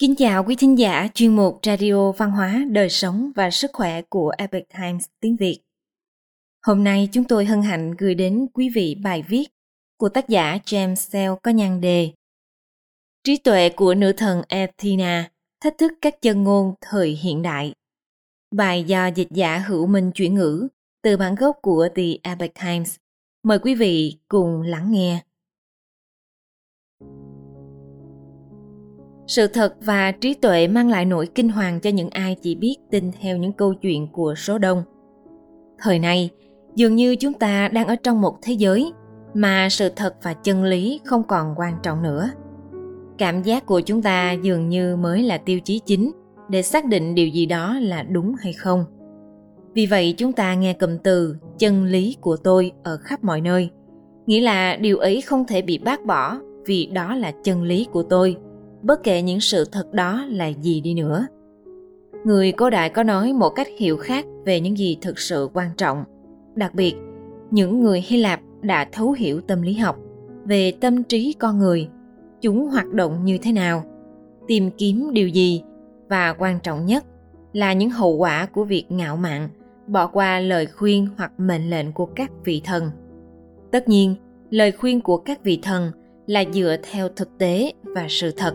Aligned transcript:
Kính 0.00 0.14
chào 0.16 0.44
quý 0.44 0.56
thính 0.56 0.78
giả 0.78 1.08
chuyên 1.14 1.36
mục 1.36 1.58
Radio 1.62 2.12
Văn 2.12 2.30
hóa, 2.30 2.64
Đời 2.70 2.90
sống 2.90 3.32
và 3.36 3.50
Sức 3.50 3.70
khỏe 3.72 4.02
của 4.02 4.32
Epic 4.38 4.64
Times 4.78 5.04
tiếng 5.20 5.36
Việt. 5.36 5.60
Hôm 6.66 6.84
nay 6.84 7.08
chúng 7.12 7.24
tôi 7.24 7.44
hân 7.44 7.62
hạnh 7.62 7.94
gửi 7.98 8.14
đến 8.14 8.46
quý 8.54 8.68
vị 8.74 8.96
bài 9.02 9.24
viết 9.28 9.44
của 9.96 10.08
tác 10.08 10.28
giả 10.28 10.58
James 10.64 10.94
Sell 10.94 11.32
có 11.42 11.50
nhan 11.50 11.80
đề 11.80 12.12
Trí 13.24 13.36
tuệ 13.36 13.68
của 13.68 13.94
nữ 13.94 14.12
thần 14.12 14.42
Athena 14.48 15.30
thách 15.62 15.78
thức 15.78 15.92
các 16.00 16.22
chân 16.22 16.42
ngôn 16.42 16.74
thời 16.80 17.10
hiện 17.10 17.42
đại. 17.42 17.72
Bài 18.54 18.84
do 18.84 19.06
dịch 19.06 19.30
giả 19.30 19.58
hữu 19.58 19.86
minh 19.86 20.10
chuyển 20.14 20.34
ngữ 20.34 20.68
từ 21.02 21.16
bản 21.16 21.34
gốc 21.34 21.58
của 21.62 21.88
The 21.94 22.04
Epic 22.22 22.54
Times. 22.62 22.96
Mời 23.42 23.58
quý 23.58 23.74
vị 23.74 24.16
cùng 24.28 24.62
lắng 24.62 24.92
nghe. 24.92 25.20
Sự 29.30 29.46
thật 29.46 29.74
và 29.80 30.12
trí 30.12 30.34
tuệ 30.34 30.68
mang 30.68 30.88
lại 30.88 31.04
nỗi 31.04 31.26
kinh 31.34 31.48
hoàng 31.48 31.80
cho 31.80 31.90
những 31.90 32.10
ai 32.10 32.36
chỉ 32.42 32.54
biết 32.54 32.76
tin 32.90 33.10
theo 33.20 33.36
những 33.36 33.52
câu 33.52 33.74
chuyện 33.74 34.06
của 34.12 34.34
số 34.34 34.58
đông. 34.58 34.82
Thời 35.78 35.98
này, 35.98 36.30
dường 36.74 36.96
như 36.96 37.16
chúng 37.16 37.32
ta 37.32 37.68
đang 37.68 37.86
ở 37.86 37.96
trong 37.96 38.20
một 38.20 38.38
thế 38.42 38.52
giới 38.52 38.92
mà 39.34 39.68
sự 39.70 39.88
thật 39.96 40.14
và 40.22 40.34
chân 40.34 40.64
lý 40.64 41.00
không 41.04 41.22
còn 41.22 41.54
quan 41.56 41.74
trọng 41.82 42.02
nữa. 42.02 42.30
Cảm 43.18 43.42
giác 43.42 43.66
của 43.66 43.80
chúng 43.80 44.02
ta 44.02 44.32
dường 44.32 44.68
như 44.68 44.96
mới 44.96 45.22
là 45.22 45.38
tiêu 45.38 45.60
chí 45.60 45.80
chính 45.86 46.12
để 46.48 46.62
xác 46.62 46.86
định 46.86 47.14
điều 47.14 47.28
gì 47.28 47.46
đó 47.46 47.78
là 47.80 48.02
đúng 48.02 48.34
hay 48.34 48.52
không. 48.52 48.84
Vì 49.74 49.86
vậy 49.86 50.14
chúng 50.16 50.32
ta 50.32 50.54
nghe 50.54 50.72
cụm 50.72 50.98
từ 50.98 51.36
chân 51.58 51.84
lý 51.84 52.16
của 52.20 52.36
tôi 52.36 52.72
ở 52.82 52.96
khắp 52.96 53.24
mọi 53.24 53.40
nơi, 53.40 53.70
nghĩa 54.26 54.40
là 54.40 54.76
điều 54.76 54.98
ấy 54.98 55.20
không 55.20 55.44
thể 55.46 55.62
bị 55.62 55.78
bác 55.78 56.04
bỏ 56.04 56.38
vì 56.66 56.86
đó 56.86 57.16
là 57.16 57.32
chân 57.44 57.62
lý 57.62 57.86
của 57.92 58.02
tôi– 58.02 58.36
bất 58.82 59.02
kể 59.02 59.22
những 59.22 59.40
sự 59.40 59.64
thật 59.72 59.92
đó 59.92 60.24
là 60.28 60.46
gì 60.46 60.80
đi 60.80 60.94
nữa. 60.94 61.26
Người 62.24 62.52
cổ 62.52 62.70
đại 62.70 62.90
có 62.90 63.02
nói 63.02 63.32
một 63.32 63.50
cách 63.50 63.68
hiểu 63.78 63.96
khác 63.96 64.26
về 64.44 64.60
những 64.60 64.78
gì 64.78 64.98
thực 65.00 65.18
sự 65.18 65.48
quan 65.52 65.70
trọng. 65.76 66.04
Đặc 66.54 66.74
biệt, 66.74 66.94
những 67.50 67.80
người 67.80 68.04
hy 68.06 68.16
lạp 68.16 68.40
đã 68.62 68.88
thấu 68.92 69.12
hiểu 69.12 69.40
tâm 69.40 69.62
lý 69.62 69.74
học 69.74 69.96
về 70.44 70.72
tâm 70.80 71.02
trí 71.02 71.32
con 71.38 71.58
người. 71.58 71.88
Chúng 72.40 72.68
hoạt 72.68 72.92
động 72.92 73.24
như 73.24 73.38
thế 73.38 73.52
nào, 73.52 73.84
tìm 74.46 74.70
kiếm 74.70 75.10
điều 75.12 75.28
gì 75.28 75.62
và 76.08 76.32
quan 76.38 76.60
trọng 76.60 76.86
nhất 76.86 77.04
là 77.52 77.72
những 77.72 77.90
hậu 77.90 78.16
quả 78.16 78.46
của 78.46 78.64
việc 78.64 78.84
ngạo 78.88 79.16
mạn, 79.16 79.48
bỏ 79.86 80.06
qua 80.06 80.40
lời 80.40 80.66
khuyên 80.66 81.08
hoặc 81.16 81.32
mệnh 81.38 81.70
lệnh 81.70 81.92
của 81.92 82.06
các 82.06 82.30
vị 82.44 82.60
thần. 82.64 82.90
Tất 83.70 83.88
nhiên, 83.88 84.14
lời 84.50 84.72
khuyên 84.72 85.00
của 85.00 85.16
các 85.16 85.44
vị 85.44 85.58
thần 85.62 85.92
là 86.26 86.44
dựa 86.52 86.76
theo 86.90 87.08
thực 87.08 87.38
tế 87.38 87.72
và 87.82 88.06
sự 88.08 88.30
thật 88.36 88.54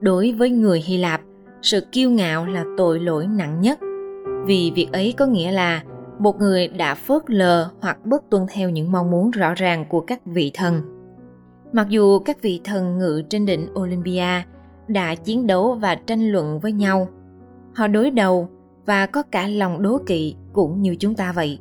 đối 0.00 0.32
với 0.32 0.50
người 0.50 0.80
hy 0.80 0.96
lạp, 0.96 1.20
sự 1.62 1.80
kiêu 1.92 2.10
ngạo 2.10 2.46
là 2.46 2.64
tội 2.76 3.00
lỗi 3.00 3.26
nặng 3.26 3.60
nhất. 3.60 3.78
Vì 4.46 4.72
việc 4.74 4.92
ấy 4.92 5.14
có 5.16 5.26
nghĩa 5.26 5.52
là 5.52 5.82
một 6.18 6.38
người 6.38 6.68
đã 6.68 6.94
phớt 6.94 7.22
lờ 7.26 7.68
hoặc 7.80 8.06
bất 8.06 8.30
tuân 8.30 8.46
theo 8.52 8.70
những 8.70 8.92
mong 8.92 9.10
muốn 9.10 9.30
rõ 9.30 9.54
ràng 9.54 9.84
của 9.88 10.00
các 10.00 10.26
vị 10.26 10.50
thần. 10.54 10.82
Mặc 11.72 11.88
dù 11.88 12.18
các 12.18 12.42
vị 12.42 12.60
thần 12.64 12.98
ngự 12.98 13.22
trên 13.30 13.46
đỉnh 13.46 13.66
olympia 13.74 14.42
đã 14.88 15.14
chiến 15.14 15.46
đấu 15.46 15.74
và 15.74 15.94
tranh 15.94 16.28
luận 16.28 16.60
với 16.60 16.72
nhau, 16.72 17.08
họ 17.74 17.86
đối 17.86 18.10
đầu 18.10 18.48
và 18.86 19.06
có 19.06 19.22
cả 19.22 19.48
lòng 19.48 19.82
đố 19.82 19.98
kỵ 20.06 20.34
cũng 20.52 20.82
như 20.82 20.96
chúng 20.98 21.14
ta 21.14 21.32
vậy. 21.32 21.58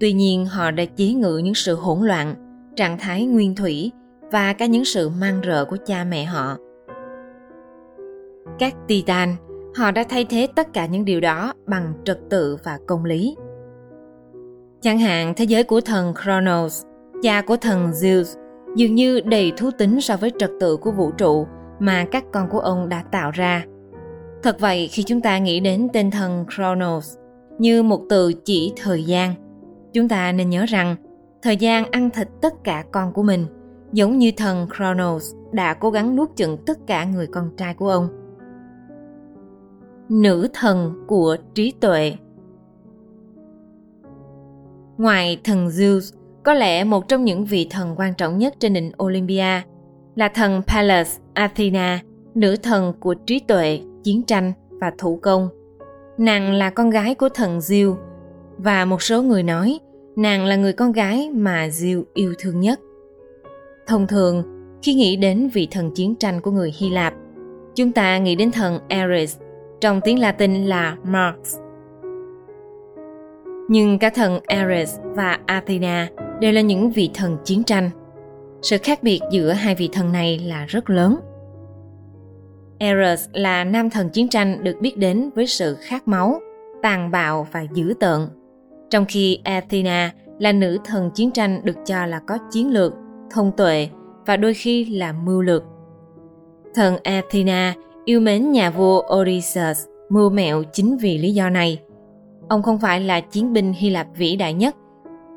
Tuy 0.00 0.12
nhiên, 0.12 0.46
họ 0.46 0.70
đã 0.70 0.84
chế 0.84 1.12
ngự 1.12 1.38
những 1.38 1.54
sự 1.54 1.74
hỗn 1.74 2.06
loạn, 2.06 2.34
trạng 2.76 2.98
thái 2.98 3.26
nguyên 3.26 3.54
thủy 3.54 3.92
và 4.32 4.52
cả 4.52 4.66
những 4.66 4.84
sự 4.84 5.08
mang 5.08 5.40
rợ 5.46 5.64
của 5.64 5.76
cha 5.86 6.04
mẹ 6.04 6.24
họ 6.24 6.56
các 8.58 8.74
Titan, 8.88 9.36
họ 9.76 9.90
đã 9.90 10.04
thay 10.08 10.24
thế 10.24 10.48
tất 10.56 10.72
cả 10.72 10.86
những 10.86 11.04
điều 11.04 11.20
đó 11.20 11.52
bằng 11.66 11.92
trật 12.04 12.18
tự 12.30 12.56
và 12.64 12.78
công 12.86 13.04
lý. 13.04 13.36
Chẳng 14.80 14.98
hạn 14.98 15.34
thế 15.36 15.44
giới 15.44 15.64
của 15.64 15.80
thần 15.80 16.14
Kronos, 16.22 16.82
cha 17.22 17.42
của 17.42 17.56
thần 17.56 17.90
Zeus, 17.90 18.38
dường 18.76 18.94
như 18.94 19.20
đầy 19.20 19.52
thú 19.56 19.70
tính 19.78 20.00
so 20.00 20.16
với 20.16 20.32
trật 20.38 20.50
tự 20.60 20.76
của 20.76 20.90
vũ 20.90 21.10
trụ 21.10 21.46
mà 21.78 22.06
các 22.10 22.24
con 22.32 22.48
của 22.50 22.60
ông 22.60 22.88
đã 22.88 23.04
tạo 23.12 23.30
ra. 23.30 23.64
Thật 24.42 24.60
vậy 24.60 24.88
khi 24.92 25.02
chúng 25.02 25.20
ta 25.20 25.38
nghĩ 25.38 25.60
đến 25.60 25.88
tên 25.92 26.10
thần 26.10 26.44
Kronos 26.54 27.16
như 27.58 27.82
một 27.82 28.00
từ 28.08 28.32
chỉ 28.32 28.72
thời 28.82 29.04
gian, 29.04 29.34
chúng 29.92 30.08
ta 30.08 30.32
nên 30.32 30.50
nhớ 30.50 30.64
rằng 30.68 30.96
thời 31.42 31.56
gian 31.56 31.90
ăn 31.90 32.10
thịt 32.10 32.28
tất 32.40 32.54
cả 32.64 32.84
con 32.92 33.12
của 33.12 33.22
mình, 33.22 33.46
giống 33.92 34.18
như 34.18 34.32
thần 34.36 34.66
Kronos 34.76 35.34
đã 35.52 35.74
cố 35.74 35.90
gắng 35.90 36.16
nuốt 36.16 36.36
chửng 36.36 36.58
tất 36.66 36.78
cả 36.86 37.04
người 37.04 37.26
con 37.26 37.50
trai 37.56 37.74
của 37.74 37.90
ông 37.90 38.08
nữ 40.08 40.48
thần 40.52 41.04
của 41.06 41.36
trí 41.54 41.72
tuệ 41.80 42.14
ngoài 44.98 45.40
thần 45.44 45.68
zeus 45.68 46.16
có 46.44 46.54
lẽ 46.54 46.84
một 46.84 47.08
trong 47.08 47.24
những 47.24 47.44
vị 47.44 47.66
thần 47.70 47.94
quan 47.96 48.14
trọng 48.14 48.38
nhất 48.38 48.54
trên 48.58 48.72
đỉnh 48.74 48.92
olympia 49.02 49.62
là 50.14 50.28
thần 50.28 50.62
pallas 50.66 51.18
athena 51.34 52.00
nữ 52.34 52.56
thần 52.62 52.92
của 53.00 53.14
trí 53.14 53.40
tuệ 53.40 53.80
chiến 54.04 54.22
tranh 54.22 54.52
và 54.80 54.92
thủ 54.98 55.18
công 55.22 55.48
nàng 56.18 56.52
là 56.52 56.70
con 56.70 56.90
gái 56.90 57.14
của 57.14 57.28
thần 57.28 57.58
Zeus 57.58 57.96
và 58.58 58.84
một 58.84 59.02
số 59.02 59.22
người 59.22 59.42
nói 59.42 59.78
nàng 60.16 60.44
là 60.44 60.56
người 60.56 60.72
con 60.72 60.92
gái 60.92 61.30
mà 61.30 61.68
Zeus 61.68 62.02
yêu 62.14 62.34
thương 62.38 62.60
nhất. 62.60 62.80
Thông 63.86 64.06
thường, 64.06 64.44
khi 64.82 64.94
nghĩ 64.94 65.16
đến 65.16 65.48
vị 65.48 65.68
thần 65.70 65.90
chiến 65.94 66.14
tranh 66.14 66.40
của 66.40 66.50
người 66.50 66.72
Hy 66.78 66.90
Lạp, 66.90 67.14
chúng 67.74 67.92
ta 67.92 68.18
nghĩ 68.18 68.34
đến 68.34 68.50
thần 68.50 68.78
Ares 68.88 69.36
trong 69.86 70.00
tiếng 70.00 70.18
Latin 70.18 70.64
là 70.64 70.96
Mars. 71.04 71.56
Nhưng 73.68 73.98
cả 73.98 74.10
thần 74.10 74.40
Ares 74.46 74.98
và 75.02 75.38
Athena 75.46 76.08
đều 76.40 76.52
là 76.52 76.60
những 76.60 76.90
vị 76.90 77.10
thần 77.14 77.36
chiến 77.44 77.64
tranh. 77.64 77.90
Sự 78.62 78.76
khác 78.82 79.02
biệt 79.02 79.20
giữa 79.32 79.52
hai 79.52 79.74
vị 79.74 79.88
thần 79.92 80.12
này 80.12 80.38
là 80.38 80.66
rất 80.66 80.90
lớn. 80.90 81.16
Ares 82.78 83.28
là 83.32 83.64
nam 83.64 83.90
thần 83.90 84.08
chiến 84.08 84.28
tranh 84.28 84.64
được 84.64 84.76
biết 84.80 84.98
đến 84.98 85.30
với 85.34 85.46
sự 85.46 85.76
khát 85.80 86.08
máu, 86.08 86.40
tàn 86.82 87.10
bạo 87.10 87.46
và 87.52 87.66
dữ 87.72 87.94
tợn, 88.00 88.20
trong 88.90 89.04
khi 89.08 89.40
Athena 89.44 90.12
là 90.38 90.52
nữ 90.52 90.78
thần 90.84 91.10
chiến 91.14 91.30
tranh 91.30 91.60
được 91.64 91.76
cho 91.84 92.06
là 92.06 92.20
có 92.26 92.38
chiến 92.50 92.72
lược, 92.72 92.94
thông 93.30 93.52
tuệ 93.56 93.88
và 94.26 94.36
đôi 94.36 94.54
khi 94.54 94.84
là 94.84 95.12
mưu 95.12 95.42
lược. 95.42 95.64
Thần 96.74 96.96
Athena 97.02 97.74
yêu 98.06 98.20
mến 98.20 98.52
nhà 98.52 98.70
vua 98.70 99.02
Odysseus 99.20 99.84
mưu 100.08 100.30
mẹo 100.30 100.62
chính 100.72 100.96
vì 100.96 101.18
lý 101.18 101.34
do 101.34 101.50
này. 101.50 101.80
Ông 102.48 102.62
không 102.62 102.78
phải 102.78 103.00
là 103.00 103.20
chiến 103.20 103.52
binh 103.52 103.72
Hy 103.72 103.90
Lạp 103.90 104.06
vĩ 104.16 104.36
đại 104.36 104.54
nhất. 104.54 104.76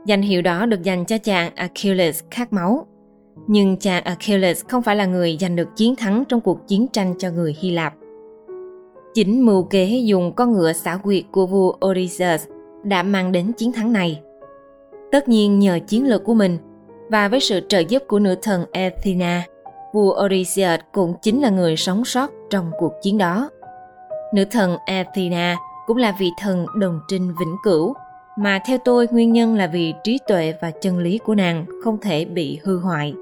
Danh 0.06 0.22
hiệu 0.22 0.42
đó 0.42 0.66
được 0.66 0.84
dành 0.84 1.06
cho 1.06 1.18
chàng 1.18 1.56
Achilles 1.56 2.24
khát 2.32 2.54
máu. 2.54 2.88
Nhưng 3.48 3.78
chàng 3.78 4.04
Achilles 4.04 4.66
không 4.68 4.84
phải 4.84 4.96
là 4.96 5.06
người 5.06 5.38
giành 5.40 5.56
được 5.56 5.68
chiến 5.76 5.96
thắng 5.96 6.24
trong 6.30 6.42
cuộc 6.42 6.68
chiến 6.68 6.88
tranh 6.88 7.14
cho 7.18 7.32
người 7.32 7.56
Hy 7.60 7.72
Lạp. 7.72 7.94
Chính 9.14 9.46
mưu 9.46 9.64
kế 9.64 9.86
dùng 10.06 10.34
con 10.36 10.54
ngựa 10.54 10.74
xảo 10.74 11.00
quyệt 11.04 11.24
của 11.32 11.46
vua 11.46 11.74
Odysseus 11.86 12.48
đã 12.84 13.04
mang 13.04 13.32
đến 13.32 13.52
chiến 13.52 13.72
thắng 13.72 13.94
này. 13.94 14.22
Tất 15.12 15.30
nhiên 15.30 15.60
nhờ 15.60 15.80
chiến 15.88 16.08
lược 16.08 16.24
của 16.24 16.34
mình 16.34 16.58
và 17.10 17.28
với 17.28 17.40
sự 17.40 17.62
trợ 17.68 17.80
giúp 17.80 18.04
của 18.08 18.20
nữ 18.20 18.36
thần 18.42 18.66
Athena, 18.72 19.44
vua 19.94 20.26
Odysseus 20.26 20.80
cũng 20.92 21.14
chính 21.22 21.42
là 21.42 21.50
người 21.50 21.76
sống 21.76 22.06
sót 22.06 22.32
trong 22.50 22.72
cuộc 22.80 22.94
chiến 23.02 23.18
đó. 23.18 23.50
Nữ 24.34 24.46
thần 24.52 24.78
Athena 24.86 25.56
cũng 25.88 25.98
là 25.98 26.16
vị 26.20 26.32
thần 26.40 26.66
đồng 26.80 27.00
trinh 27.08 27.34
vĩnh 27.40 27.56
cửu, 27.64 27.94
mà 28.38 28.60
theo 28.66 28.78
tôi 28.86 29.08
nguyên 29.12 29.34
nhân 29.34 29.56
là 29.56 29.68
vì 29.68 29.94
trí 30.04 30.18
tuệ 30.28 30.54
và 30.62 30.72
chân 30.72 31.00
lý 31.00 31.18
của 31.18 31.36
nàng 31.36 31.66
không 31.84 31.98
thể 32.02 32.26
bị 32.26 32.60
hư 32.64 32.80
hoại. 32.80 33.14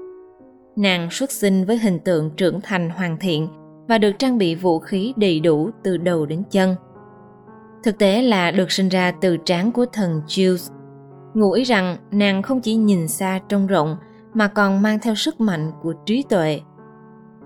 Nàng 0.76 1.10
xuất 1.10 1.30
sinh 1.30 1.64
với 1.64 1.78
hình 1.78 1.98
tượng 1.98 2.30
trưởng 2.30 2.60
thành 2.60 2.90
hoàn 2.90 3.18
thiện 3.18 3.48
và 3.88 3.98
được 3.98 4.12
trang 4.18 4.38
bị 4.38 4.54
vũ 4.54 4.78
khí 4.78 5.14
đầy 5.16 5.40
đủ 5.40 5.70
từ 5.82 5.96
đầu 5.96 6.26
đến 6.26 6.42
chân. 6.50 6.74
Thực 7.84 7.98
tế 7.98 8.22
là 8.22 8.50
được 8.50 8.72
sinh 8.72 8.88
ra 8.88 9.12
từ 9.20 9.36
trán 9.36 9.72
của 9.72 9.86
thần 9.86 10.22
Zeus. 10.26 10.72
Ngụ 11.34 11.52
ý 11.52 11.64
rằng 11.64 11.96
nàng 12.10 12.42
không 12.42 12.60
chỉ 12.60 12.74
nhìn 12.74 13.08
xa 13.08 13.40
trông 13.48 13.66
rộng 13.66 13.96
mà 14.34 14.48
còn 14.48 14.82
mang 14.82 14.98
theo 14.98 15.14
sức 15.14 15.40
mạnh 15.40 15.72
của 15.82 15.94
trí 16.06 16.24
tuệ. 16.28 16.60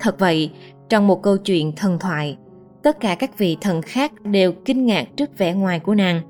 Thật 0.01 0.19
vậy, 0.19 0.51
trong 0.93 1.07
một 1.07 1.23
câu 1.23 1.37
chuyện 1.37 1.73
thần 1.77 1.99
thoại, 1.99 2.37
tất 2.83 3.01
cả 3.01 3.15
các 3.15 3.39
vị 3.39 3.57
thần 3.61 3.83
khác 3.83 4.13
đều 4.23 4.53
kinh 4.65 4.87
ngạc 4.87 5.05
trước 5.17 5.39
vẻ 5.39 5.55
ngoài 5.55 5.81
của 5.81 5.95
nàng. 5.95 6.21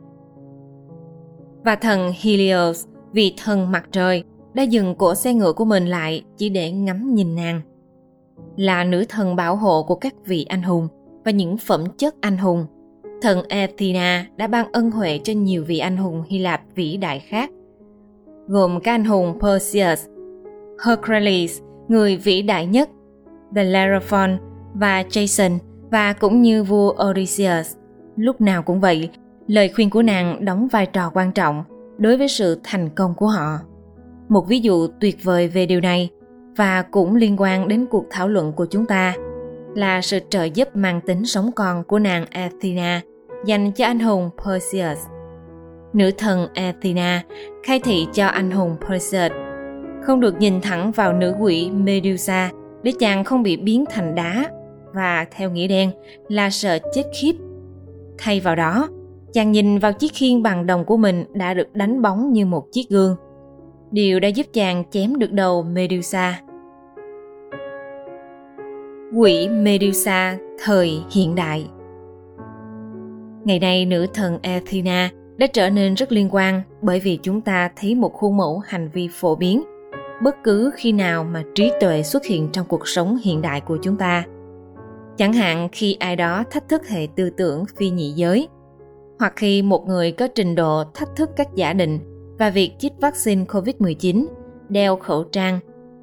Và 1.64 1.76
thần 1.76 2.12
Helios, 2.22 2.86
vị 3.12 3.34
thần 3.44 3.72
mặt 3.72 3.84
trời, 3.92 4.24
đã 4.54 4.62
dừng 4.62 4.94
cổ 4.94 5.14
xe 5.14 5.34
ngựa 5.34 5.52
của 5.52 5.64
mình 5.64 5.86
lại 5.86 6.22
chỉ 6.36 6.48
để 6.48 6.70
ngắm 6.70 7.14
nhìn 7.14 7.34
nàng. 7.34 7.60
Là 8.56 8.84
nữ 8.84 9.04
thần 9.08 9.36
bảo 9.36 9.56
hộ 9.56 9.82
của 9.82 9.94
các 9.94 10.14
vị 10.26 10.46
anh 10.48 10.62
hùng 10.62 10.88
và 11.24 11.30
những 11.30 11.56
phẩm 11.56 11.84
chất 11.98 12.14
anh 12.20 12.38
hùng, 12.38 12.66
thần 13.22 13.42
Athena 13.48 14.26
đã 14.36 14.46
ban 14.46 14.72
ân 14.72 14.90
huệ 14.90 15.20
cho 15.24 15.32
nhiều 15.32 15.64
vị 15.64 15.78
anh 15.78 15.96
hùng 15.96 16.22
Hy 16.28 16.38
Lạp 16.38 16.60
vĩ 16.74 16.96
đại 16.96 17.20
khác, 17.20 17.50
gồm 18.48 18.80
các 18.80 18.92
anh 18.92 19.04
hùng 19.04 19.38
Perseus, 19.40 20.06
Hercules, 20.84 21.60
người 21.88 22.16
vĩ 22.16 22.42
đại 22.42 22.66
nhất, 22.66 22.88
Bellerophon, 23.50 24.38
và 24.74 25.02
Jason 25.02 25.58
và 25.90 26.12
cũng 26.12 26.42
như 26.42 26.62
vua 26.62 26.94
Odysseus. 27.10 27.76
Lúc 28.16 28.40
nào 28.40 28.62
cũng 28.62 28.80
vậy, 28.80 29.10
lời 29.46 29.68
khuyên 29.74 29.90
của 29.90 30.02
nàng 30.02 30.44
đóng 30.44 30.68
vai 30.68 30.86
trò 30.86 31.10
quan 31.14 31.32
trọng 31.32 31.64
đối 31.98 32.16
với 32.16 32.28
sự 32.28 32.60
thành 32.64 32.88
công 32.90 33.14
của 33.14 33.26
họ. 33.26 33.58
Một 34.28 34.48
ví 34.48 34.60
dụ 34.60 34.86
tuyệt 35.00 35.24
vời 35.24 35.48
về 35.48 35.66
điều 35.66 35.80
này 35.80 36.10
và 36.56 36.82
cũng 36.82 37.16
liên 37.16 37.36
quan 37.40 37.68
đến 37.68 37.86
cuộc 37.90 38.04
thảo 38.10 38.28
luận 38.28 38.52
của 38.52 38.66
chúng 38.70 38.86
ta 38.86 39.14
là 39.74 40.00
sự 40.00 40.18
trợ 40.30 40.44
giúp 40.44 40.76
mang 40.76 41.00
tính 41.00 41.24
sống 41.24 41.50
còn 41.56 41.84
của 41.84 41.98
nàng 41.98 42.26
Athena 42.30 43.00
dành 43.46 43.72
cho 43.72 43.84
anh 43.84 43.98
hùng 43.98 44.30
Perseus. 44.44 44.98
Nữ 45.92 46.10
thần 46.18 46.48
Athena 46.54 47.22
khai 47.62 47.80
thị 47.84 48.06
cho 48.12 48.26
anh 48.26 48.50
hùng 48.50 48.76
Perseus 48.88 49.32
không 50.02 50.20
được 50.20 50.38
nhìn 50.38 50.60
thẳng 50.60 50.92
vào 50.92 51.12
nữ 51.12 51.34
quỷ 51.40 51.70
Medusa 51.70 52.50
để 52.82 52.92
chàng 52.98 53.24
không 53.24 53.42
bị 53.42 53.56
biến 53.56 53.84
thành 53.90 54.14
đá 54.14 54.50
và 54.94 55.26
theo 55.36 55.50
nghĩa 55.50 55.66
đen 55.66 55.90
là 56.28 56.50
sợ 56.50 56.78
chết 56.94 57.02
khiếp. 57.20 57.32
Thay 58.18 58.40
vào 58.40 58.56
đó, 58.56 58.88
chàng 59.32 59.52
nhìn 59.52 59.78
vào 59.78 59.92
chiếc 59.92 60.12
khiên 60.14 60.42
bằng 60.42 60.66
đồng 60.66 60.84
của 60.84 60.96
mình 60.96 61.24
đã 61.32 61.54
được 61.54 61.74
đánh 61.74 62.02
bóng 62.02 62.32
như 62.32 62.46
một 62.46 62.66
chiếc 62.72 62.88
gương. 62.88 63.16
Điều 63.90 64.20
đã 64.20 64.28
giúp 64.28 64.46
chàng 64.52 64.84
chém 64.90 65.18
được 65.18 65.32
đầu 65.32 65.62
Medusa. 65.62 66.40
Quỷ 69.16 69.48
Medusa 69.48 70.38
thời 70.64 71.00
hiện 71.10 71.34
đại 71.34 71.66
Ngày 73.44 73.58
nay 73.58 73.86
nữ 73.86 74.06
thần 74.14 74.38
Athena 74.42 75.10
đã 75.36 75.46
trở 75.46 75.70
nên 75.70 75.94
rất 75.94 76.12
liên 76.12 76.28
quan 76.30 76.62
bởi 76.82 77.00
vì 77.00 77.18
chúng 77.22 77.40
ta 77.40 77.70
thấy 77.76 77.94
một 77.94 78.12
khuôn 78.12 78.36
mẫu 78.36 78.58
hành 78.58 78.90
vi 78.92 79.08
phổ 79.12 79.34
biến 79.34 79.62
bất 80.22 80.36
cứ 80.44 80.70
khi 80.74 80.92
nào 80.92 81.24
mà 81.24 81.42
trí 81.54 81.72
tuệ 81.80 82.02
xuất 82.02 82.24
hiện 82.24 82.48
trong 82.52 82.66
cuộc 82.66 82.88
sống 82.88 83.18
hiện 83.24 83.42
đại 83.42 83.60
của 83.60 83.78
chúng 83.82 83.96
ta 83.96 84.24
chẳng 85.16 85.32
hạn 85.32 85.68
khi 85.72 85.96
ai 86.00 86.16
đó 86.16 86.44
thách 86.50 86.68
thức 86.68 86.88
hệ 86.88 87.08
tư 87.16 87.30
tưởng 87.30 87.64
phi 87.76 87.90
nhị 87.90 88.10
giới 88.10 88.48
hoặc 89.18 89.32
khi 89.36 89.62
một 89.62 89.86
người 89.86 90.12
có 90.12 90.28
trình 90.34 90.54
độ 90.54 90.84
thách 90.94 91.16
thức 91.16 91.30
các 91.36 91.48
giả 91.54 91.72
định 91.72 91.98
và 92.38 92.50
việc 92.50 92.72
chích 92.78 92.92
vaccine 93.00 93.44
COVID-19, 93.44 94.26
đeo 94.68 94.96
khẩu 94.96 95.24
trang, 95.24 95.58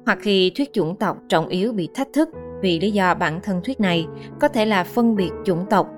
hoặc 0.06 0.18
khi 0.22 0.52
thuyết 0.56 0.72
chủng 0.72 0.96
tộc 0.96 1.16
trọng 1.28 1.48
yếu 1.48 1.72
bị 1.72 1.88
thách 1.94 2.08
thức 2.12 2.28
vì 2.62 2.80
lý 2.80 2.90
do 2.90 3.14
bản 3.14 3.40
thân 3.42 3.60
thuyết 3.64 3.80
này 3.80 4.06
có 4.40 4.48
thể 4.48 4.66
là 4.66 4.84
phân 4.84 5.16
biệt 5.16 5.30
chủng 5.44 5.66
tộc, 5.70 5.88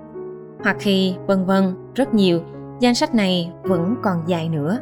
hoặc 0.63 0.77
khi 0.79 1.15
vân 1.27 1.45
vân 1.45 1.75
rất 1.95 2.13
nhiều, 2.13 2.41
danh 2.79 2.95
sách 2.95 3.15
này 3.15 3.51
vẫn 3.63 3.95
còn 4.03 4.17
dài 4.27 4.49
nữa. 4.49 4.77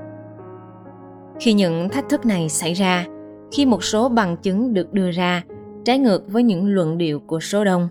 Khi 1.40 1.54
những 1.54 1.90
thách 1.90 2.10
thức 2.10 2.26
này 2.26 2.50
xảy 2.50 2.74
ra, 2.74 3.06
khi 3.52 3.66
một 3.66 3.84
số 3.84 4.10
bằng 4.10 4.38
chứng 4.38 4.74
được 4.74 4.94
đưa 4.94 5.12
ra 5.12 5.44
trái 5.86 6.00
ngược 6.00 6.32
với 6.32 6.44
những 6.44 6.68
luận 6.68 6.98
điệu 6.98 7.20
của 7.20 7.40
số 7.40 7.64
đông 7.64 7.90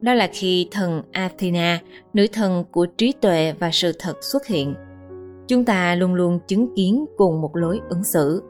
đó 0.00 0.14
là 0.14 0.28
khi 0.32 0.68
thần 0.70 1.02
athena 1.12 1.80
nữ 2.12 2.26
thần 2.32 2.64
của 2.70 2.86
trí 2.86 3.12
tuệ 3.12 3.52
và 3.58 3.70
sự 3.72 3.92
thật 3.98 4.16
xuất 4.20 4.46
hiện 4.46 4.74
chúng 5.48 5.64
ta 5.64 5.94
luôn 5.94 6.14
luôn 6.14 6.38
chứng 6.48 6.74
kiến 6.76 7.04
cùng 7.16 7.40
một 7.40 7.56
lối 7.56 7.80
ứng 7.88 8.04
xử 8.04 8.42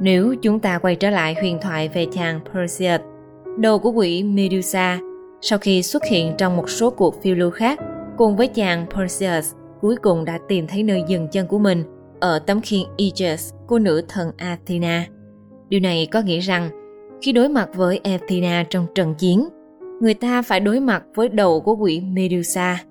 nếu 0.00 0.34
chúng 0.42 0.60
ta 0.60 0.78
quay 0.78 0.96
trở 0.96 1.10
lại 1.10 1.34
huyền 1.40 1.58
thoại 1.62 1.88
về 1.88 2.06
chàng 2.12 2.40
perseus 2.54 3.00
đầu 3.58 3.78
của 3.78 3.90
quỷ 3.90 4.22
medusa 4.22 4.98
sau 5.40 5.58
khi 5.58 5.82
xuất 5.82 6.04
hiện 6.04 6.34
trong 6.38 6.56
một 6.56 6.70
số 6.70 6.90
cuộc 6.90 7.22
phiêu 7.22 7.34
lưu 7.34 7.50
khác 7.50 7.78
cùng 8.16 8.36
với 8.36 8.48
chàng 8.48 8.86
perseus 8.96 9.52
cuối 9.80 9.96
cùng 9.96 10.24
đã 10.24 10.38
tìm 10.48 10.66
thấy 10.66 10.82
nơi 10.82 11.02
dừng 11.08 11.28
chân 11.28 11.46
của 11.46 11.58
mình 11.58 11.84
ở 12.20 12.38
tấm 12.38 12.60
khiên 12.60 12.80
Aegis 12.98 13.52
của 13.66 13.78
nữ 13.78 14.02
thần 14.08 14.30
Athena. 14.36 15.06
Điều 15.68 15.80
này 15.80 16.08
có 16.12 16.20
nghĩa 16.20 16.40
rằng 16.40 16.70
khi 17.22 17.32
đối 17.32 17.48
mặt 17.48 17.68
với 17.74 18.00
Athena 18.04 18.64
trong 18.70 18.86
trận 18.94 19.14
chiến, 19.14 19.48
người 20.02 20.14
ta 20.14 20.42
phải 20.42 20.60
đối 20.60 20.80
mặt 20.80 21.04
với 21.14 21.28
đầu 21.28 21.60
của 21.60 21.76
quỷ 21.76 22.00
Medusa. 22.00 22.84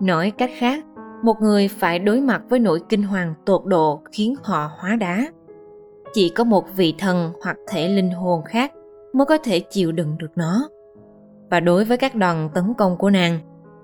Nói 0.00 0.32
cách 0.38 0.50
khác, 0.58 0.84
một 1.22 1.36
người 1.40 1.68
phải 1.68 1.98
đối 1.98 2.20
mặt 2.20 2.42
với 2.48 2.58
nỗi 2.58 2.80
kinh 2.88 3.02
hoàng 3.02 3.34
tột 3.46 3.62
độ 3.64 4.02
khiến 4.12 4.34
họ 4.42 4.70
hóa 4.78 4.96
đá. 4.96 5.26
Chỉ 6.12 6.28
có 6.28 6.44
một 6.44 6.64
vị 6.76 6.94
thần 6.98 7.32
hoặc 7.42 7.56
thể 7.68 7.88
linh 7.88 8.10
hồn 8.10 8.44
khác 8.44 8.72
mới 9.12 9.26
có 9.26 9.38
thể 9.38 9.60
chịu 9.60 9.92
đựng 9.92 10.18
được 10.18 10.30
nó. 10.36 10.68
Và 11.50 11.60
đối 11.60 11.84
với 11.84 11.96
các 11.96 12.14
đoàn 12.14 12.50
tấn 12.54 12.74
công 12.74 12.96
của 12.96 13.10
nàng, 13.10 13.38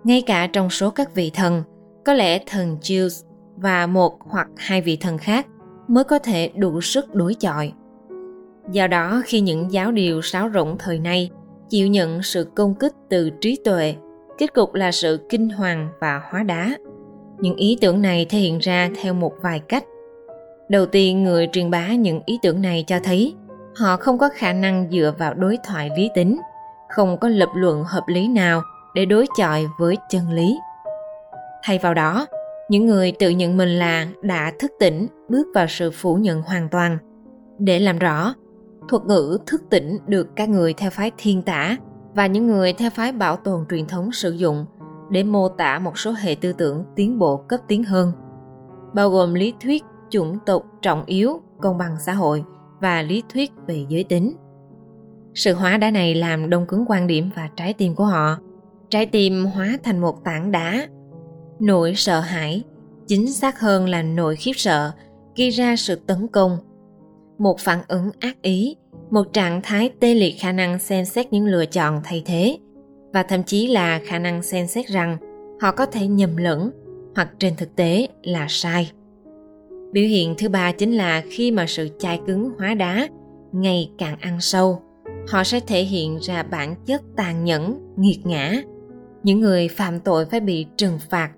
ngay 0.05 0.23
cả 0.27 0.47
trong 0.47 0.71
số 0.71 0.91
các 0.91 1.15
vị 1.15 1.31
thần, 1.35 1.63
có 2.05 2.13
lẽ 2.13 2.45
thần 2.47 2.77
Zeus 2.83 3.25
và 3.57 3.87
một 3.87 4.19
hoặc 4.21 4.49
hai 4.57 4.81
vị 4.81 4.97
thần 4.97 5.19
khác 5.19 5.47
mới 5.89 6.05
có 6.05 6.19
thể 6.19 6.51
đủ 6.57 6.81
sức 6.81 7.15
đối 7.15 7.35
chọi. 7.35 7.73
Do 8.71 8.87
đó 8.87 9.23
khi 9.25 9.41
những 9.41 9.73
giáo 9.73 9.93
điều 9.93 10.23
sáo 10.23 10.51
rỗng 10.55 10.77
thời 10.79 10.99
nay 10.99 11.31
chịu 11.73 11.87
nhận 11.87 12.23
sự 12.23 12.47
công 12.55 12.75
kích 12.75 12.93
từ 13.11 13.31
trí 13.41 13.59
tuệ, 13.65 13.95
kết 14.39 14.55
cục 14.55 14.75
là 14.75 14.93
sự 14.93 15.27
kinh 15.29 15.49
hoàng 15.49 15.89
và 16.01 16.23
hóa 16.31 16.43
đá. 16.43 16.77
Những 17.39 17.57
ý 17.57 17.79
tưởng 17.81 18.03
này 18.03 18.27
thể 18.31 18.39
hiện 18.39 18.59
ra 18.59 18.91
theo 19.03 19.15
một 19.15 19.33
vài 19.43 19.61
cách. 19.69 19.85
Đầu 20.69 20.87
tiên, 20.87 21.25
người 21.25 21.49
truyền 21.53 21.71
bá 21.71 21.89
những 21.89 22.21
ý 22.27 22.39
tưởng 22.43 22.63
này 22.63 22.85
cho 22.87 22.99
thấy 23.05 23.35
họ 23.77 23.97
không 23.97 24.19
có 24.19 24.29
khả 24.35 24.53
năng 24.53 24.89
dựa 24.91 25.15
vào 25.19 25.35
đối 25.35 25.59
thoại 25.65 25.91
lý 25.97 26.11
tính, 26.15 26.41
không 26.89 27.19
có 27.21 27.29
lập 27.29 27.49
luận 27.55 27.85
hợp 27.85 28.05
lý 28.07 28.29
nào 28.29 28.63
để 28.95 29.05
đối 29.05 29.27
chọi 29.39 29.67
với 29.79 29.97
chân 30.11 30.31
lý. 30.33 30.59
Thay 31.63 31.79
vào 31.79 31.95
đó, 31.95 32.27
những 32.69 32.87
người 32.87 33.13
tự 33.13 33.31
nhận 33.31 33.57
mình 33.57 33.79
là 33.79 34.07
đã 34.23 34.53
thức 34.59 34.73
tỉnh 34.81 35.07
bước 35.29 35.47
vào 35.55 35.67
sự 35.69 35.91
phủ 35.91 36.15
nhận 36.15 36.43
hoàn 36.43 36.69
toàn. 36.69 36.99
Để 37.59 37.79
làm 37.79 37.99
rõ, 37.99 38.35
thuật 38.89 39.05
ngữ 39.05 39.39
thức 39.47 39.63
tỉnh 39.71 39.99
được 40.07 40.29
các 40.37 40.49
người 40.49 40.73
theo 40.73 40.91
phái 40.91 41.11
thiên 41.19 41.43
tả 41.43 41.77
và 42.15 42.27
những 42.27 42.47
người 42.47 42.73
theo 42.73 42.91
phái 42.91 43.13
bảo 43.13 43.37
tồn 43.37 43.65
truyền 43.71 43.87
thống 43.87 44.13
sử 44.13 44.31
dụng 44.31 44.67
để 45.11 45.23
mô 45.23 45.49
tả 45.49 45.79
một 45.79 45.99
số 45.99 46.13
hệ 46.19 46.35
tư 46.35 46.53
tưởng 46.53 46.85
tiến 46.97 47.19
bộ 47.19 47.37
cấp 47.37 47.61
tiến 47.69 47.85
hơn, 47.85 48.13
bao 48.95 49.11
gồm 49.11 49.35
lý 49.35 49.55
thuyết 49.61 49.85
chủng 50.11 50.39
tộc 50.47 50.63
trọng 50.83 51.05
yếu, 51.05 51.41
công 51.61 51.79
bằng 51.79 51.97
xã 52.07 52.13
hội 52.13 52.45
và 52.81 53.03
lý 53.03 53.23
thuyết 53.33 53.53
về 53.67 53.85
giới 53.89 54.05
tính. 54.05 54.37
Sự 55.35 55.55
hóa 55.55 55.77
đá 55.77 55.91
này 55.91 56.15
làm 56.15 56.51
đông 56.51 56.67
cứng 56.67 56.85
quan 56.89 57.07
điểm 57.07 57.31
và 57.37 57.49
trái 57.57 57.73
tim 57.73 57.95
của 57.95 58.05
họ. 58.05 58.39
Trái 58.91 59.07
tim 59.07 59.45
hóa 59.45 59.79
thành 59.83 59.99
một 59.99 60.25
tảng 60.25 60.53
đá. 60.53 60.87
Nỗi 61.61 61.95
sợ 61.97 62.21
hãi, 62.21 62.63
chính 63.07 63.33
xác 63.33 63.61
hơn 63.61 63.89
là 63.89 64.03
nỗi 64.03 64.37
khiếp 64.37 64.53
sợ, 64.57 64.91
gây 65.37 65.51
ra 65.51 65.77
sự 65.77 65.95
tấn 65.95 66.29
công 66.29 66.59
một 67.43 67.61
phản 67.61 67.79
ứng 67.89 68.11
ác 68.21 68.43
ý, 68.43 68.77
một 69.11 69.33
trạng 69.33 69.61
thái 69.63 69.91
tê 70.01 70.15
liệt 70.15 70.35
khả 70.39 70.53
năng 70.53 70.79
xem 70.79 71.05
xét 71.05 71.33
những 71.33 71.47
lựa 71.47 71.67
chọn 71.67 72.01
thay 72.05 72.23
thế. 72.27 72.59
Và 73.13 73.23
thậm 73.23 73.43
chí 73.43 73.67
là 73.67 74.01
khả 74.07 74.19
năng 74.19 74.43
xem 74.43 74.67
xét 74.67 74.87
rằng 74.87 75.17
họ 75.61 75.73
có 75.73 75.87
thể 75.87 76.07
nhầm 76.07 76.37
lẫn 76.37 76.71
hoặc 77.17 77.29
trên 77.39 77.57
thực 77.57 77.77
tế 77.77 78.09
là 78.23 78.47
sai. 78.49 78.91
Biểu 79.93 80.05
hiện 80.05 80.35
thứ 80.39 80.49
ba 80.49 80.73
chính 80.73 80.93
là 80.93 81.23
khi 81.31 81.51
mà 81.51 81.67
sự 81.69 81.89
chai 81.99 82.21
cứng 82.27 82.51
hóa 82.59 82.75
đá 82.75 83.09
ngày 83.53 83.91
càng 83.99 84.17
ăn 84.21 84.41
sâu, 84.41 84.83
họ 85.29 85.45
sẽ 85.45 85.61
thể 85.61 85.83
hiện 85.83 86.19
ra 86.21 86.43
bản 86.43 86.75
chất 86.87 87.03
tàn 87.17 87.45
nhẫn, 87.45 87.95
nghiệt 87.97 88.19
ngã. 88.25 88.63
Những 89.23 89.41
người 89.41 89.69
phạm 89.69 90.01
tội 90.01 90.25
phải 90.25 90.41
bị 90.41 90.67
trừng 90.77 90.99
phạt. 91.11 91.31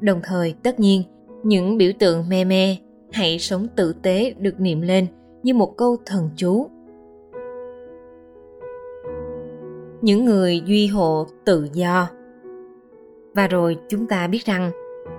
Đồng 0.00 0.20
thời, 0.24 0.54
tất 0.62 0.80
nhiên, 0.80 1.02
những 1.44 1.76
biểu 1.76 1.92
tượng 1.98 2.28
mê 2.28 2.44
mê 2.44 2.76
hãy 3.12 3.38
sống 3.38 3.66
tử 3.76 3.94
tế 4.02 4.34
được 4.38 4.60
niệm 4.60 4.80
lên 4.80 5.06
như 5.44 5.54
một 5.54 5.76
câu 5.76 5.96
thần 6.06 6.30
chú. 6.36 6.66
Những 10.00 10.24
người 10.24 10.62
duy 10.66 10.86
hộ 10.86 11.26
tự 11.44 11.68
do. 11.72 12.08
Và 13.34 13.46
rồi 13.46 13.76
chúng 13.88 14.06
ta 14.06 14.26
biết 14.26 14.44
rằng, 14.44 14.70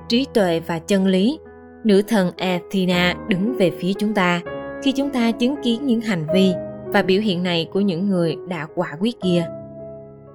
trí 0.09 0.25
tuệ 0.33 0.59
và 0.59 0.79
chân 0.79 1.07
lý, 1.07 1.39
nữ 1.83 2.01
thần 2.07 2.31
athena 2.37 3.15
đứng 3.27 3.55
về 3.57 3.71
phía 3.79 3.93
chúng 3.93 4.13
ta 4.13 4.41
khi 4.83 4.91
chúng 4.91 5.09
ta 5.09 5.31
chứng 5.31 5.55
kiến 5.63 5.85
những 5.85 6.01
hành 6.01 6.27
vi 6.33 6.53
và 6.85 7.01
biểu 7.01 7.21
hiện 7.21 7.43
này 7.43 7.69
của 7.73 7.79
những 7.79 8.09
người 8.09 8.35
đã 8.47 8.67
quả 8.75 8.97
quyết 8.99 9.21
kia. 9.21 9.45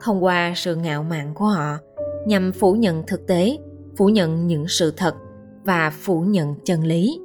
Thông 0.00 0.24
qua 0.24 0.52
sự 0.56 0.76
ngạo 0.76 1.02
mạn 1.02 1.34
của 1.34 1.44
họ, 1.44 1.76
nhằm 2.26 2.52
phủ 2.52 2.72
nhận 2.72 3.02
thực 3.06 3.26
tế, 3.26 3.58
phủ 3.96 4.08
nhận 4.08 4.46
những 4.46 4.64
sự 4.68 4.92
thật 4.96 5.14
và 5.64 5.90
phủ 5.90 6.20
nhận 6.20 6.54
chân 6.64 6.84
lý. 6.84 7.20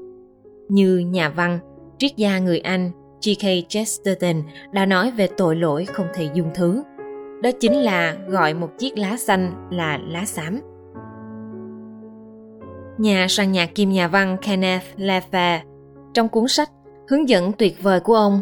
Như 0.70 0.98
nhà 0.98 1.30
văn 1.30 1.60
triết 1.98 2.18
gia 2.18 2.40
người 2.40 2.60
Anh 2.60 2.92
G.K. 3.25 3.70
Chesterton 3.70 4.42
đã 4.72 4.86
nói 4.86 5.12
về 5.12 5.28
tội 5.38 5.56
lỗi 5.56 5.86
không 5.86 6.08
thể 6.14 6.30
dung 6.34 6.50
thứ. 6.56 6.84
Đó 7.44 7.50
chính 7.60 7.74
là 7.74 8.16
gọi 8.28 8.54
một 8.54 8.70
chiếc 8.78 8.98
lá 8.98 9.18
xanh 9.18 9.70
là 9.72 10.00
lá 10.08 10.25
xám. 10.25 10.60
Nhà 12.98 13.25
soạn 13.30 13.52
nhạc 13.52 13.75
kim 13.75 13.90
nhà 13.90 14.08
văn 14.08 14.38
Kenneth 14.42 14.86
Lefebvre 14.98 15.60
trong 16.14 16.30
cuốn 16.30 16.48
sách 16.48 16.70
hướng 17.10 17.30
dẫn 17.30 17.52
tuyệt 17.52 17.84
vời 17.84 18.00
của 18.00 18.16
ông, 18.16 18.42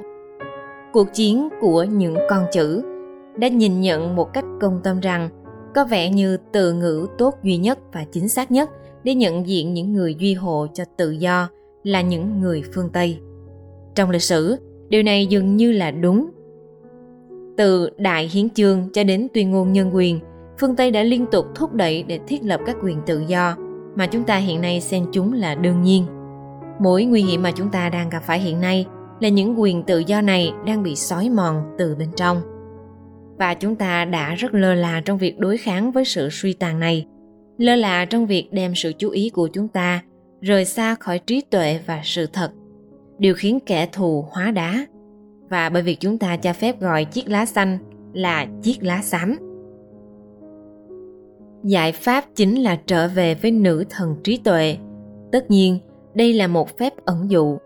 Cuộc 0.93 1.13
chiến 1.13 1.49
của 1.61 1.83
những 1.83 2.17
con 2.29 2.45
chữ, 2.51 2.83
đã 3.37 3.47
nhìn 3.47 3.81
nhận 3.81 4.15
một 4.15 4.33
cách 4.33 4.45
công 4.61 4.79
tâm 4.83 4.99
rằng 4.99 5.29
có 5.75 5.85
vẻ 5.85 6.09
như 6.09 6.37
từ 6.51 6.73
ngữ 6.73 7.07
tốt 7.17 7.33
duy 7.43 7.57
nhất 7.57 7.79
và 7.93 8.05
chính 8.11 8.29
xác 8.29 8.51
nhất 8.51 8.69
để 9.03 9.15
nhận 9.15 9.47
diện 9.47 9.73
những 9.73 9.93
người 9.93 10.15
duy 10.19 10.33
hộ 10.33 10.67
cho 10.73 10.83
tự 10.97 11.11
do 11.11 11.49
là 11.83 12.01
những 12.01 12.41
người 12.41 12.63
phương 12.73 12.89
Tây. 12.93 13.19
Trong 13.95 14.09
lịch 14.09 14.21
sử, 14.21 14.57
điều 14.89 15.03
này 15.03 15.25
dường 15.25 15.57
như 15.57 15.71
là 15.71 15.91
đúng. 15.91 16.29
Từ 17.57 17.89
Đại 17.97 18.27
Hiến 18.27 18.49
chương 18.49 18.89
cho 18.93 19.03
đến 19.03 19.27
tuyên 19.33 19.51
ngôn 19.51 19.73
nhân 19.73 19.95
quyền, 19.95 20.19
phương 20.59 20.75
Tây 20.75 20.91
đã 20.91 21.03
liên 21.03 21.25
tục 21.31 21.45
thúc 21.55 21.73
đẩy 21.73 22.03
để 22.03 22.19
thiết 22.27 22.43
lập 22.43 22.61
các 22.65 22.75
quyền 22.83 23.01
tự 23.05 23.23
do 23.27 23.55
mà 23.95 24.07
chúng 24.07 24.23
ta 24.23 24.37
hiện 24.37 24.61
nay 24.61 24.81
xem 24.81 25.05
chúng 25.11 25.33
là 25.33 25.55
đương 25.55 25.81
nhiên. 25.81 26.05
Mối 26.79 27.03
nguy 27.03 27.21
hiểm 27.21 27.41
mà 27.41 27.51
chúng 27.51 27.69
ta 27.69 27.89
đang 27.89 28.09
gặp 28.09 28.23
phải 28.23 28.39
hiện 28.39 28.61
nay 28.61 28.85
là 29.19 29.29
những 29.29 29.61
quyền 29.61 29.83
tự 29.83 29.99
do 29.99 30.21
này 30.21 30.51
đang 30.65 30.83
bị 30.83 30.95
xói 30.95 31.29
mòn 31.29 31.63
từ 31.77 31.95
bên 31.95 32.09
trong. 32.15 32.41
Và 33.37 33.53
chúng 33.53 33.75
ta 33.75 34.05
đã 34.05 34.35
rất 34.35 34.53
lơ 34.53 34.73
là 34.73 35.01
trong 35.05 35.17
việc 35.17 35.39
đối 35.39 35.57
kháng 35.57 35.91
với 35.91 36.05
sự 36.05 36.29
suy 36.31 36.53
tàn 36.53 36.79
này, 36.79 37.05
lơ 37.57 37.75
là 37.75 38.05
trong 38.05 38.27
việc 38.27 38.47
đem 38.51 38.75
sự 38.75 38.93
chú 38.97 39.09
ý 39.09 39.29
của 39.29 39.47
chúng 39.47 39.67
ta 39.67 40.01
rời 40.41 40.65
xa 40.65 40.95
khỏi 40.95 41.19
trí 41.19 41.41
tuệ 41.41 41.79
và 41.85 42.01
sự 42.03 42.25
thật, 42.33 42.51
điều 43.23 43.35
khiến 43.35 43.59
kẻ 43.65 43.85
thù 43.91 44.25
hóa 44.31 44.51
đá. 44.51 44.85
Và 45.49 45.69
bởi 45.69 45.81
vì 45.83 45.95
chúng 45.95 46.17
ta 46.17 46.37
cho 46.37 46.53
phép 46.53 46.81
gọi 46.81 47.05
chiếc 47.05 47.29
lá 47.29 47.45
xanh 47.45 47.77
là 48.13 48.47
chiếc 48.61 48.83
lá 48.83 49.01
xám. 49.01 49.37
Giải 51.63 51.91
pháp 51.91 52.25
chính 52.35 52.55
là 52.63 52.79
trở 52.85 53.07
về 53.07 53.35
với 53.35 53.51
nữ 53.51 53.83
thần 53.89 54.15
trí 54.23 54.37
tuệ. 54.37 54.77
Tất 55.31 55.51
nhiên, 55.51 55.79
đây 56.13 56.33
là 56.33 56.47
một 56.47 56.77
phép 56.77 56.93
ẩn 57.05 57.31
dụ 57.31 57.57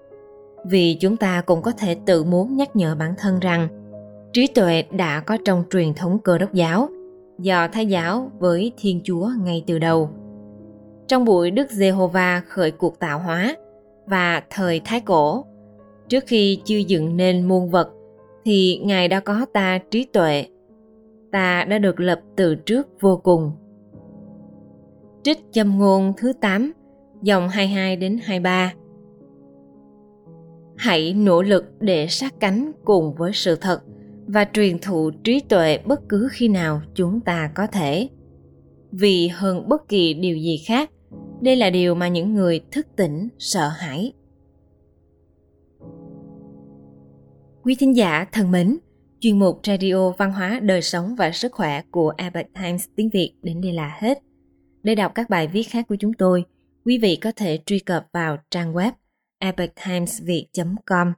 vì 0.66 0.98
chúng 1.00 1.18
ta 1.18 1.42
cũng 1.42 1.62
có 1.62 1.72
thể 1.72 1.96
tự 2.06 2.24
muốn 2.24 2.58
nhắc 2.58 2.76
nhở 2.76 2.96
bản 2.96 3.14
thân 3.18 3.40
rằng 3.40 3.68
trí 4.34 4.48
tuệ 4.48 4.84
đã 4.92 5.20
có 5.20 5.38
trong 5.46 5.64
truyền 5.72 5.94
thống 5.94 6.20
cơ 6.20 6.38
đốc 6.38 6.54
giáo 6.54 6.90
do 7.40 7.68
thái 7.68 7.86
giáo 7.86 8.32
với 8.40 8.72
thiên 8.78 9.02
chúa 9.04 9.30
ngay 9.44 9.64
từ 9.68 9.80
đầu 9.80 10.10
trong 11.08 11.26
buổi 11.26 11.52
đức 11.52 11.72
giê-hô-va 11.72 12.42
khởi 12.48 12.72
cuộc 12.72 13.00
tạo 13.00 13.20
hóa 13.20 13.56
và 14.08 14.44
thời 14.50 14.82
thái 14.86 15.02
cổ. 15.02 15.46
Trước 16.10 16.24
khi 16.28 16.62
chưa 16.66 16.78
dựng 16.78 17.18
nên 17.18 17.48
muôn 17.48 17.70
vật, 17.70 17.90
thì 18.46 18.82
ngài 18.84 19.08
đã 19.08 19.20
có 19.20 19.46
ta 19.54 19.80
trí 19.92 20.06
tuệ. 20.06 20.46
Ta 21.32 21.64
đã 21.64 21.80
được 21.80 22.00
lập 22.00 22.22
từ 22.36 22.56
trước 22.56 22.88
vô 23.02 23.18
cùng. 23.24 23.52
Trích 25.24 25.40
châm 25.52 25.80
ngôn 25.80 26.14
thứ 26.18 26.34
8 26.42 26.72
dòng 27.22 27.50
22 27.50 27.96
đến 27.96 28.20
23 28.24 28.74
hãy 30.78 31.14
nỗ 31.14 31.42
lực 31.42 31.66
để 31.80 32.08
sát 32.08 32.34
cánh 32.40 32.72
cùng 32.86 33.16
với 33.16 33.32
sự 33.34 33.56
thật 33.56 33.82
và 34.28 34.48
truyền 34.54 34.80
thụ 34.80 35.12
trí 35.24 35.40
tuệ 35.40 35.80
bất 35.86 36.10
cứ 36.10 36.28
khi 36.32 36.48
nào 36.48 36.82
chúng 36.96 37.20
ta 37.20 37.52
có 37.56 37.68
thể. 37.68 38.10
Vì 38.92 39.28
hơn 39.28 39.70
bất 39.70 39.90
kỳ 39.90 40.14
điều 40.14 40.38
gì 40.38 40.64
khác 40.68 40.90
đây 41.42 41.56
là 41.56 41.70
điều 41.70 41.96
mà 41.96 42.08
những 42.08 42.34
người 42.34 42.62
thức 42.72 42.88
tỉnh 42.96 43.30
sợ 43.40 43.68
hãi 43.68 44.14
quý 47.64 47.76
thính 47.80 47.96
giả 47.96 48.26
thân 48.32 48.52
mến 48.52 48.78
chuyên 49.20 49.40
mục 49.40 49.60
radio 49.64 50.10
văn 50.10 50.34
hóa 50.34 50.60
đời 50.60 50.82
sống 50.82 51.16
và 51.16 51.32
sức 51.32 51.52
khỏe 51.52 51.82
của 51.92 52.14
Epoch 52.18 52.54
Times 52.54 52.86
tiếng 52.96 53.10
Việt 53.10 53.34
đến 53.42 53.62
đây 53.62 53.74
là 53.74 53.98
hết 54.00 54.20
để 54.84 54.96
đọc 54.96 55.12
các 55.16 55.30
bài 55.30 55.48
viết 55.48 55.64
khác 55.64 55.86
của 55.88 55.96
chúng 56.00 56.14
tôi 56.14 56.44
quý 56.86 56.98
vị 56.98 57.16
có 57.16 57.32
thể 57.36 57.60
truy 57.66 57.80
cập 57.80 58.08
vào 58.14 58.38
trang 58.52 58.74
web 58.74 58.92
epochtimesviet.com. 59.40 61.14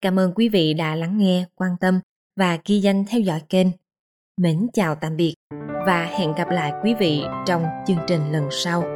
Cảm 0.00 0.18
ơn 0.18 0.32
quý 0.34 0.48
vị 0.48 0.74
đã 0.74 0.94
lắng 0.94 1.18
nghe, 1.18 1.44
quan 1.54 1.70
tâm 1.80 2.00
và 2.36 2.58
ghi 2.66 2.80
danh 2.80 3.04
theo 3.08 3.20
dõi 3.20 3.40
kênh. 3.48 3.66
Mến 4.40 4.66
chào 4.72 4.94
tạm 4.94 5.16
biệt 5.16 5.34
và 5.86 6.04
hẹn 6.04 6.34
gặp 6.34 6.50
lại 6.50 6.72
quý 6.84 6.94
vị 6.94 7.22
trong 7.46 7.64
chương 7.86 7.98
trình 8.08 8.32
lần 8.32 8.48
sau. 8.50 8.95